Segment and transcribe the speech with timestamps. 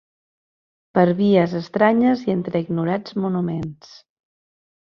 [0.99, 3.93] Per vies estranyes i entre ignorats monuments